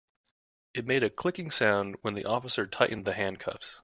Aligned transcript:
It 0.73 0.87
made 0.87 1.03
a 1.03 1.11
clicking 1.11 1.51
sound 1.51 1.95
when 2.01 2.15
the 2.15 2.25
officer 2.25 2.65
tightened 2.65 3.05
the 3.05 3.13
handcuffs. 3.13 3.77